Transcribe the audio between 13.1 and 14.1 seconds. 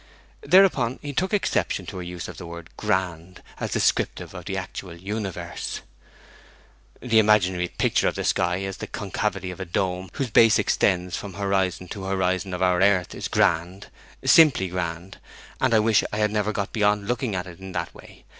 is grand,